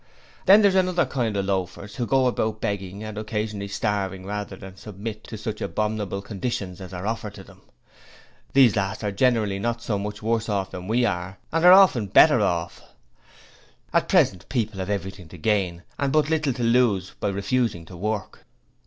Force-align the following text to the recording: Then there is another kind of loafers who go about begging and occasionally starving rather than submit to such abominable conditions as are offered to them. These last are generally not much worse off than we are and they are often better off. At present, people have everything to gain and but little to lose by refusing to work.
Then 0.47 0.63
there 0.63 0.69
is 0.69 0.73
another 0.73 1.05
kind 1.05 1.37
of 1.37 1.45
loafers 1.45 1.97
who 1.97 2.07
go 2.07 2.25
about 2.25 2.59
begging 2.59 3.03
and 3.03 3.19
occasionally 3.19 3.67
starving 3.67 4.25
rather 4.25 4.55
than 4.55 4.75
submit 4.75 5.23
to 5.25 5.37
such 5.37 5.61
abominable 5.61 6.23
conditions 6.23 6.81
as 6.81 6.91
are 6.91 7.05
offered 7.05 7.35
to 7.35 7.43
them. 7.43 7.61
These 8.53 8.75
last 8.75 9.03
are 9.03 9.11
generally 9.11 9.59
not 9.59 9.87
much 9.87 10.23
worse 10.23 10.49
off 10.49 10.71
than 10.71 10.87
we 10.87 11.05
are 11.05 11.37
and 11.53 11.63
they 11.63 11.67
are 11.67 11.71
often 11.73 12.07
better 12.07 12.41
off. 12.41 12.81
At 13.93 14.09
present, 14.09 14.49
people 14.49 14.79
have 14.79 14.89
everything 14.89 15.27
to 15.27 15.37
gain 15.37 15.83
and 15.99 16.11
but 16.11 16.31
little 16.31 16.53
to 16.53 16.63
lose 16.63 17.11
by 17.19 17.29
refusing 17.29 17.85
to 17.85 17.95
work. 17.95 18.43